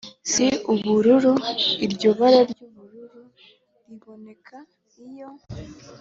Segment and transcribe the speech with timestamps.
[0.31, 1.33] si ubururu
[1.85, 3.21] iryo bara ry ubururu
[3.87, 4.57] riboneka
[5.07, 5.29] iyo